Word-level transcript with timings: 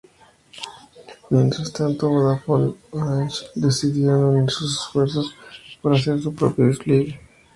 Mientras 1.29 1.71
tanto, 1.71 2.09
Vodafone 2.09 2.73
y 2.91 2.97
Orange 2.97 3.45
decidieron 3.53 4.23
unir 4.35 4.49
sus 4.49 4.79
esfuerzos 4.81 5.35
por 5.79 5.93
hacer 5.93 6.19
su 6.19 6.33
propio 6.33 6.65
despliegue. 6.65 7.19